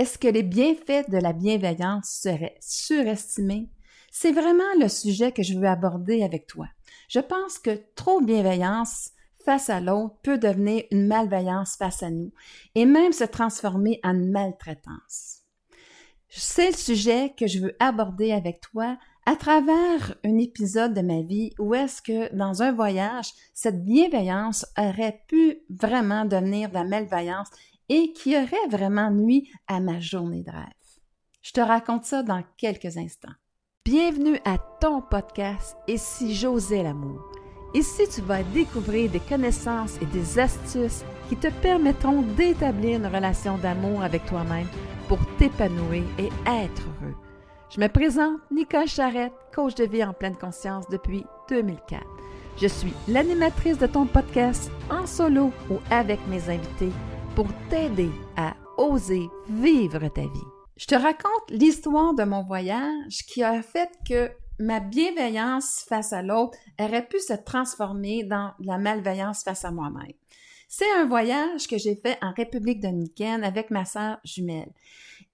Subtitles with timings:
[0.00, 3.68] Est-ce que les bienfaits de la bienveillance seraient surestimés?
[4.10, 6.64] C'est vraiment le sujet que je veux aborder avec toi.
[7.10, 9.10] Je pense que trop bienveillance
[9.44, 12.32] face à l'autre peut devenir une malveillance face à nous
[12.74, 15.40] et même se transformer en maltraitance.
[16.30, 18.96] C'est le sujet que je veux aborder avec toi
[19.26, 24.64] à travers un épisode de ma vie où est-ce que dans un voyage, cette bienveillance
[24.78, 27.50] aurait pu vraiment devenir de la malveillance
[27.90, 30.64] et qui aurait vraiment nuit à ma journée de rêve.
[31.42, 33.34] Je te raconte ça dans quelques instants.
[33.84, 37.20] Bienvenue à ton podcast Et si j'osais l'amour.
[37.74, 43.58] Ici, tu vas découvrir des connaissances et des astuces qui te permettront d'établir une relation
[43.58, 44.66] d'amour avec toi-même
[45.08, 47.14] pour t'épanouir et être heureux.
[47.70, 52.04] Je me présente Nicole Charrette, coach de vie en pleine conscience depuis 2004.
[52.60, 56.92] Je suis l'animatrice de ton podcast en solo ou avec mes invités
[57.40, 60.48] pour t'aider à oser vivre ta vie.
[60.76, 66.20] Je te raconte l'histoire de mon voyage qui a fait que ma bienveillance face à
[66.20, 70.12] l'autre aurait pu se transformer dans la malveillance face à moi-même.
[70.68, 74.72] C'est un voyage que j'ai fait en République dominicaine avec ma sœur jumelle.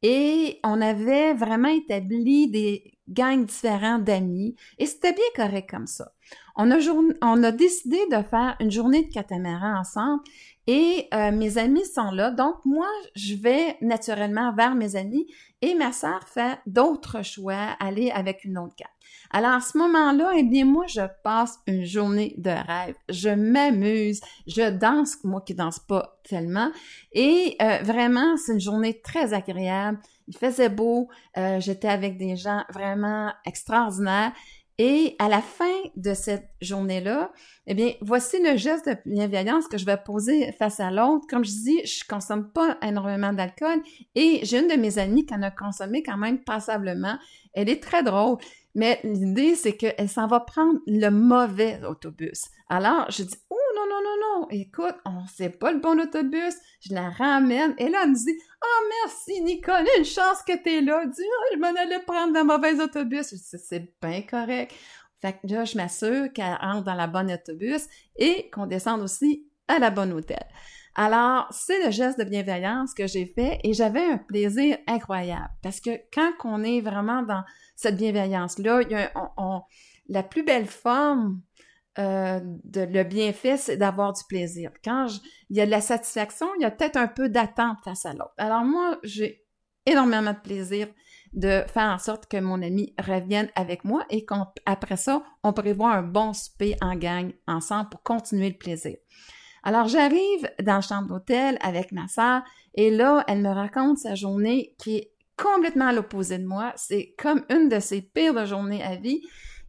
[0.00, 6.12] Et on avait vraiment établi des gangs différents d'amis et c'était bien correct comme ça.
[6.56, 10.22] On a, décidé de faire une journée de catamaran ensemble
[10.66, 12.30] et euh, mes amis sont là.
[12.30, 15.26] Donc, moi, je vais naturellement vers mes amis
[15.62, 18.90] et ma sœur fait d'autres choix, aller avec une autre carte.
[19.30, 22.94] Alors, à ce moment-là, eh bien, moi, je passe une journée de rêve.
[23.08, 26.70] Je m'amuse, je danse, moi qui danse pas tellement.
[27.12, 29.98] Et euh, vraiment, c'est une journée très agréable.
[30.28, 34.32] Il faisait beau, euh, j'étais avec des gens vraiment extraordinaires.
[34.78, 37.32] Et à la fin de cette journée-là,
[37.66, 41.26] eh bien, voici le geste de bienveillance que je vais poser face à l'autre.
[41.30, 43.80] Comme je dis, je consomme pas énormément d'alcool
[44.14, 47.16] et j'ai une de mes amies qui en a consommé quand même passablement.
[47.54, 48.36] Elle est très drôle.
[48.74, 52.50] Mais l'idée, c'est qu'elle s'en va prendre le mauvais autobus.
[52.68, 53.36] Alors, je dis,
[53.96, 57.74] non, non, non, écoute, on sait pas le bon autobus, je la ramène.
[57.78, 61.04] Et là, elle me dit, oh merci Nicole, une chance que tu es là.
[61.06, 63.34] Dis, oh, je m'en allais prendre le mauvais autobus.
[63.36, 64.74] C'est bien correct.
[65.20, 67.86] Fait que là, je m'assure qu'elle entre dans la bonne autobus
[68.16, 70.44] et qu'on descende aussi à la bonne hôtel.
[70.94, 75.80] Alors, c'est le geste de bienveillance que j'ai fait et j'avais un plaisir incroyable parce
[75.80, 78.80] que quand on est vraiment dans cette bienveillance-là,
[80.08, 81.42] la plus belle forme
[81.98, 84.70] euh, de le bienfait, c'est d'avoir du plaisir.
[84.84, 85.06] Quand
[85.50, 88.12] il y a de la satisfaction, il y a peut-être un peu d'attente face à
[88.12, 88.34] l'autre.
[88.36, 89.46] Alors moi, j'ai
[89.86, 90.88] énormément de plaisir
[91.32, 95.92] de faire en sorte que mon ami revienne avec moi et qu'après ça, on prévoit
[95.92, 98.96] un bon souper en gang ensemble pour continuer le plaisir.
[99.62, 102.42] Alors, j'arrive dans la chambre d'hôtel avec ma sœur
[102.74, 106.72] et là, elle me raconte sa journée qui est complètement à l'opposé de moi.
[106.76, 109.22] C'est comme une de ses pires journées à vie.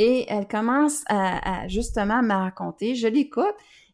[0.00, 2.94] Et elle commence à, justement me raconter.
[2.94, 3.44] Je l'écoute.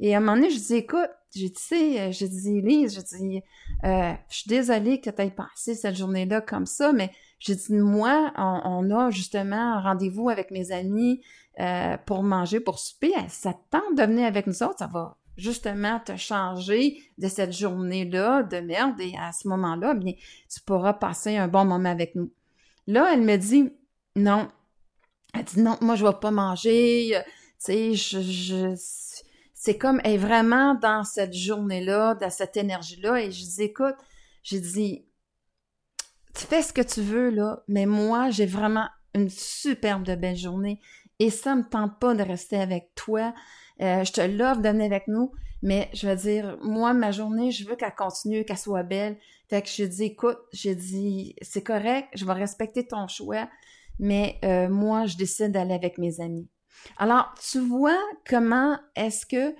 [0.00, 3.16] Et à un moment donné, je dis, écoute, j'ai dit, sais, je dis, Lise, je
[3.16, 3.42] dis,
[3.84, 7.74] euh, je suis désolée que tu aies passé cette journée-là comme ça, mais j'ai dit,
[7.74, 11.20] moi, on, a justement un rendez-vous avec mes amis
[11.60, 13.12] euh, pour manger, pour souper.
[13.28, 13.52] Ça
[13.94, 19.00] de venir avec nous autres, ça va justement te changer de cette journée-là de merde
[19.00, 20.12] et à ce moment-là, bien,
[20.52, 22.30] tu pourras passer un bon moment avec nous.
[22.86, 23.70] Là, elle me dit
[24.16, 24.48] non.
[25.34, 27.16] Elle dit non, moi je vais pas manger.
[27.16, 27.22] Euh,
[27.64, 28.74] tu sais, je,
[29.54, 33.20] c'est comme elle est vraiment dans cette journée-là, dans cette énergie-là.
[33.20, 33.96] Et je dis écoute,
[34.42, 35.06] j'ai dit
[36.34, 40.36] tu fais ce que tu veux là, mais moi j'ai vraiment une superbe de belle
[40.36, 40.80] journée
[41.18, 43.34] et ça me tente pas de rester avec toi.
[43.80, 47.50] Euh, je te l'offre de venir avec nous, mais je veux dire, moi, ma journée,
[47.50, 49.18] je veux qu'elle continue, qu'elle soit belle.
[49.48, 53.48] Fait que j'ai dit, écoute, j'ai dit, c'est correct, je vais respecter ton choix,
[54.00, 56.48] mais euh, moi, je décide d'aller avec mes amis.
[56.96, 59.54] Alors, tu vois comment est-ce que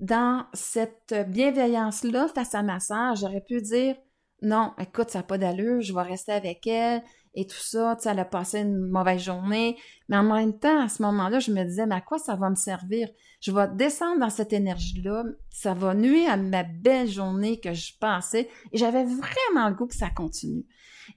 [0.00, 3.94] dans cette bienveillance-là face à ma soeur, j'aurais pu dire,
[4.42, 7.02] non, écoute, ça n'a pas d'allure, je vais rester avec elle,
[7.34, 9.76] et tout ça, tu sais, elle a passé une mauvaise journée.
[10.08, 12.50] Mais en même temps, à ce moment-là, je me disais, mais à quoi ça va
[12.50, 13.08] me servir?
[13.40, 17.98] Je vais descendre dans cette énergie-là, ça va nuire à ma belle journée que je
[17.98, 20.64] passais, et j'avais vraiment le goût que ça continue.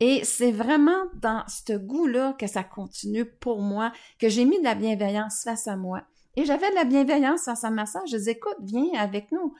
[0.00, 4.64] Et c'est vraiment dans ce goût-là que ça continue pour moi, que j'ai mis de
[4.64, 6.02] la bienveillance face à moi.
[6.36, 8.06] Et j'avais de la bienveillance face à ma soeur.
[8.06, 9.54] Je disais, écoute, viens avec nous.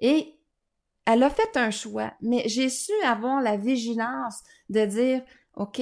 [0.00, 0.34] Et
[1.06, 5.22] elle a fait un choix, mais j'ai su avoir la vigilance de dire,
[5.58, 5.80] OK,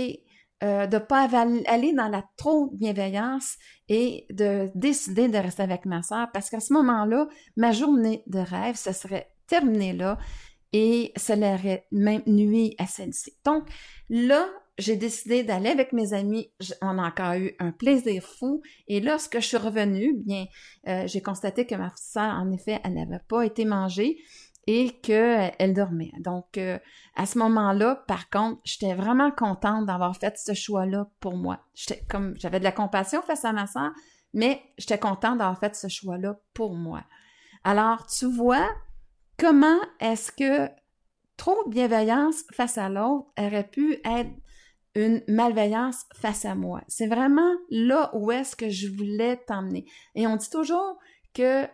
[0.62, 1.28] euh, de ne pas
[1.66, 3.56] aller dans la trop bienveillance
[3.88, 8.38] et de décider de rester avec ma soeur parce qu'à ce moment-là, ma journée de
[8.38, 10.18] rêve, ce serait terminée là
[10.72, 11.60] et ça leur
[11.92, 13.36] même nuit à celle-ci.
[13.44, 13.68] Donc
[14.08, 16.50] là, j'ai décidé d'aller avec mes amis.
[16.82, 18.62] On a encore eu un plaisir fou.
[18.88, 20.46] Et lorsque je suis revenue, bien,
[20.88, 24.18] euh, j'ai constaté que ma soeur, en effet, elle n'avait pas été mangée
[24.66, 26.12] et qu'elle elle dormait.
[26.18, 26.78] Donc, euh,
[27.14, 31.60] à ce moment-là, par contre, j'étais vraiment contente d'avoir fait ce choix-là pour moi.
[31.74, 33.92] J'étais comme, j'avais de la compassion face à ma soeur,
[34.34, 37.04] mais j'étais contente d'avoir fait ce choix-là pour moi.
[37.62, 38.68] Alors, tu vois,
[39.38, 40.68] comment est-ce que
[41.36, 44.30] trop de bienveillance face à l'autre aurait pu être
[44.94, 46.82] une malveillance face à moi?
[46.88, 49.84] C'est vraiment là où est-ce que je voulais t'emmener.
[50.16, 50.98] Et on dit toujours
[51.34, 51.66] que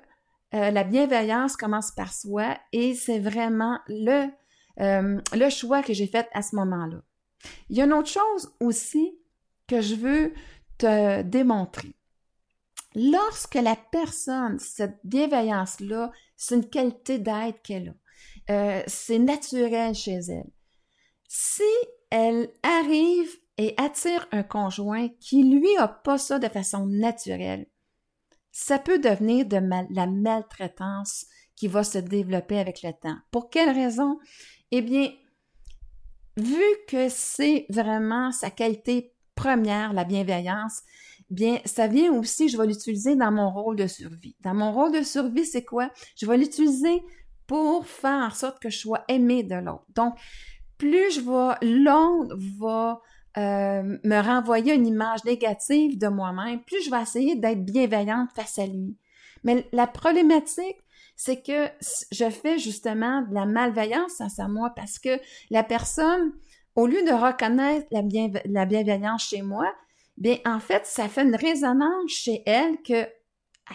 [0.55, 4.29] euh, la bienveillance commence par soi et c'est vraiment le,
[4.81, 7.03] euh, le choix que j'ai fait à ce moment-là.
[7.69, 9.19] Il y a une autre chose aussi
[9.67, 10.33] que je veux
[10.79, 11.95] te démontrer.
[12.95, 18.53] Lorsque la personne, cette bienveillance-là, c'est une qualité d'être qu'elle a.
[18.53, 20.51] Euh, c'est naturel chez elle.
[21.29, 21.63] Si
[22.11, 27.67] elle arrive et attire un conjoint qui lui a pas ça de façon naturelle,
[28.53, 29.59] ça peut devenir de
[29.95, 31.27] la maltraitance
[31.57, 33.17] qui va se développer avec le temps.
[33.31, 34.19] Pour quelle raison?
[34.71, 35.11] Eh bien,
[36.37, 40.83] vu que c'est vraiment sa qualité première, la bienveillance,
[41.31, 44.37] bien, ça vient aussi, je vais l'utiliser dans mon rôle de survie.
[44.41, 45.91] Dans mon rôle de survie, c'est quoi?
[46.17, 47.03] Je vais l'utiliser
[47.47, 49.87] pour faire en sorte que je sois aimé de l'autre.
[49.95, 50.15] Donc,
[50.79, 53.01] plus je vais, l'autre va
[53.39, 58.59] euh, me renvoyer une image négative de moi-même, plus je vais essayer d'être bienveillante face
[58.59, 58.97] à lui.
[59.45, 60.79] Mais la problématique,
[61.17, 61.69] c'est que
[62.11, 65.21] je fais justement de la malveillance face à moi parce que
[65.51, 66.33] la personne,
[66.75, 68.03] au lieu de reconnaître la,
[68.47, 69.73] la bienveillance chez moi,
[70.17, 73.07] bien, en fait, ça fait une résonance chez elle que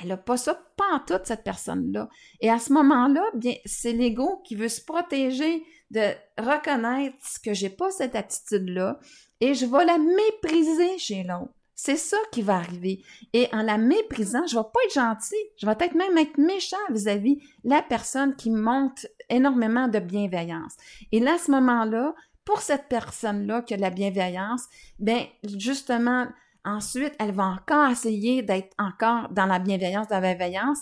[0.02, 2.10] elle n'a pas ça, pas en toute cette personne-là.
[2.42, 7.70] Et à ce moment-là, bien, c'est l'ego qui veut se protéger de reconnaître que j'ai
[7.70, 9.00] pas cette attitude-là
[9.40, 11.54] et je vais la mépriser chez l'autre.
[11.80, 13.04] C'est ça qui va arriver.
[13.34, 15.36] Et en la méprisant, je vais pas être gentil.
[15.58, 20.76] Je vais peut-être même être méchant vis-à-vis la personne qui montre énormément de bienveillance.
[21.12, 24.66] Et là, à ce moment-là, pour cette personne-là qui a de la bienveillance,
[24.98, 26.26] ben, justement,
[26.66, 30.80] ensuite, elle va encore essayer d'être encore dans la bienveillance, dans la bienveillance,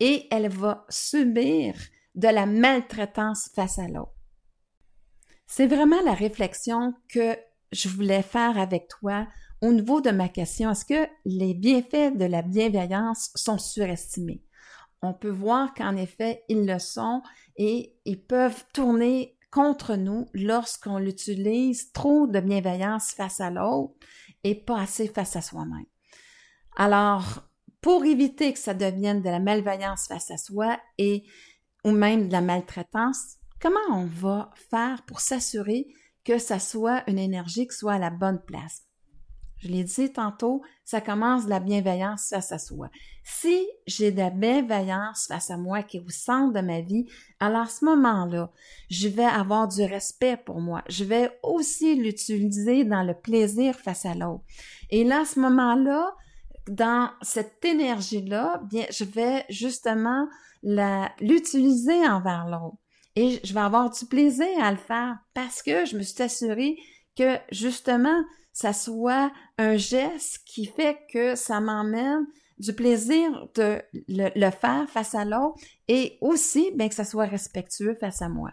[0.00, 1.74] et elle va subir
[2.16, 4.11] de la maltraitance face à l'autre.
[5.54, 7.36] C'est vraiment la réflexion que
[7.72, 9.26] je voulais faire avec toi
[9.60, 10.70] au niveau de ma question.
[10.70, 14.42] Est-ce que les bienfaits de la bienveillance sont surestimés?
[15.02, 17.20] On peut voir qu'en effet, ils le sont
[17.58, 23.92] et ils peuvent tourner contre nous lorsqu'on l'utilise trop de bienveillance face à l'autre
[24.44, 25.84] et pas assez face à soi-même.
[26.78, 27.46] Alors,
[27.82, 31.24] pour éviter que ça devienne de la malveillance face à soi et
[31.84, 35.86] ou même de la maltraitance, Comment on va faire pour s'assurer
[36.24, 38.82] que ça soit une énergie qui soit à la bonne place?
[39.58, 42.90] Je l'ai dit tantôt, ça commence de la bienveillance face à soi.
[43.22, 47.06] Si j'ai de la bienveillance face à moi qui est au centre de ma vie,
[47.38, 48.50] alors à ce moment-là,
[48.90, 50.82] je vais avoir du respect pour moi.
[50.88, 54.42] Je vais aussi l'utiliser dans le plaisir face à l'autre.
[54.90, 56.16] Et là, à ce moment-là,
[56.66, 60.26] dans cette énergie-là, bien, je vais justement
[60.64, 62.81] l'utiliser envers l'autre
[63.16, 66.76] et je vais avoir du plaisir à le faire parce que je me suis assurée
[67.16, 72.26] que justement, ça soit un geste qui fait que ça m'emmène
[72.58, 77.94] du plaisir de le, faire face à l'autre et aussi bien que ça soit respectueux
[77.94, 78.52] face à moi.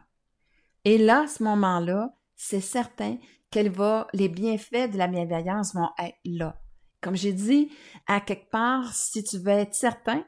[0.84, 3.18] Et là, à ce moment-là, c'est certain
[3.52, 6.60] qu'elle va, les bienfaits de la bienveillance vont être là.
[7.02, 7.70] Comme j'ai dit,
[8.08, 10.24] à quelque part, si tu veux être certain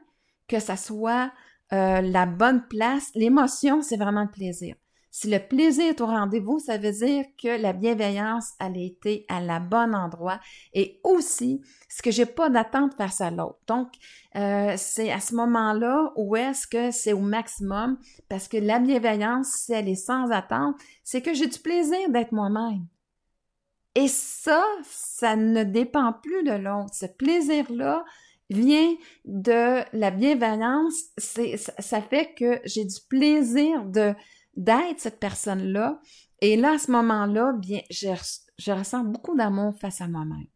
[0.48, 1.32] que ça soit
[1.72, 3.10] euh, la bonne place.
[3.14, 4.76] L'émotion, c'est vraiment le plaisir.
[5.14, 9.26] Si le plaisir est au rendez-vous, ça veut dire que la bienveillance, elle a été
[9.28, 10.40] à la bonne endroit
[10.72, 11.60] et aussi,
[11.90, 13.58] ce que j'ai pas d'attente face à l'autre.
[13.66, 13.88] Donc,
[14.36, 17.98] euh, c'est à ce moment-là où est-ce que c'est au maximum
[18.30, 22.32] parce que la bienveillance, si elle est sans attente, c'est que j'ai du plaisir d'être
[22.32, 22.86] moi-même.
[23.94, 26.94] Et ça, ça ne dépend plus de l'autre.
[26.94, 28.02] Ce plaisir-là,
[28.52, 28.94] vient
[29.24, 34.14] de la bienveillance, ça fait que j'ai du plaisir de,
[34.56, 36.00] d'être cette personne-là.
[36.40, 38.08] Et là, à ce moment-là, bien, je,
[38.58, 40.46] je ressens beaucoup d'amour face à moi-même.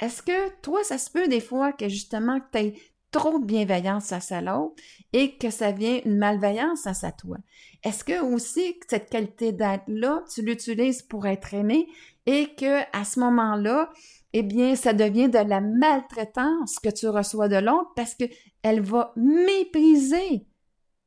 [0.00, 2.74] Est-ce que toi, ça se peut des fois que justement que tu aies
[3.10, 7.36] trop de bienveillance face à l'autre et que ça vient une malveillance face à toi?
[7.82, 11.88] Est-ce que aussi cette qualité d'être-là, tu l'utilises pour être aimé
[12.26, 13.90] et que à ce moment-là,
[14.32, 19.12] eh bien, ça devient de la maltraitance que tu reçois de l'autre parce qu'elle va
[19.16, 20.46] mépriser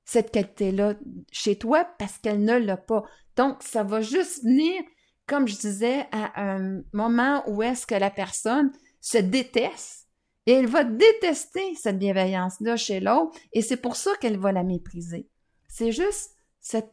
[0.05, 0.95] cette qualité-là
[1.31, 3.03] chez toi parce qu'elle ne l'a pas.
[3.37, 4.81] Donc, ça va juste venir,
[5.27, 10.09] comme je disais, à un moment où est-ce que la personne se déteste
[10.45, 14.63] et elle va détester cette bienveillance-là chez l'autre et c'est pour ça qu'elle va la
[14.63, 15.29] mépriser.
[15.69, 16.91] C'est juste cette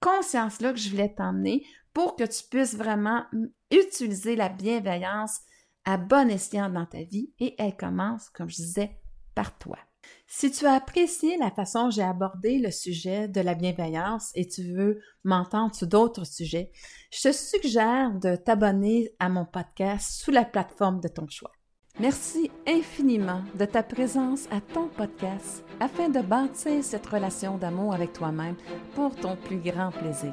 [0.00, 3.24] conscience-là que je voulais t'emmener pour que tu puisses vraiment
[3.70, 5.40] utiliser la bienveillance
[5.84, 8.98] à bon escient dans ta vie et elle commence, comme je disais,
[9.34, 9.78] par toi.
[10.26, 14.46] Si tu as apprécié la façon dont j'ai abordé le sujet de la bienveillance et
[14.46, 16.70] tu veux m'entendre sur d'autres sujets,
[17.10, 21.52] je te suggère de t'abonner à mon podcast sous la plateforme de ton choix.
[22.00, 28.12] Merci infiniment de ta présence à ton podcast afin de bâtir cette relation d'amour avec
[28.12, 28.54] toi-même
[28.94, 30.32] pour ton plus grand plaisir.